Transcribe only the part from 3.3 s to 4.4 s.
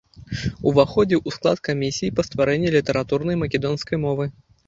македонскай мовы.